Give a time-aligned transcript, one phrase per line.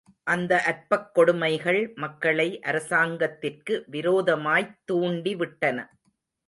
[0.27, 5.77] இந்த அற்பக் கொடுமைகள் மக்களை அரசாங்கத்திற்கு விரோதமாய்த் தூண்டிவிட்டன.